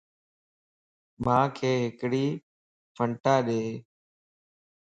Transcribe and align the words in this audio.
مانک 1.25 1.55
ھڪڙي 1.97 2.25
ڦنٽا 2.95 3.35
ڏي 3.47 3.61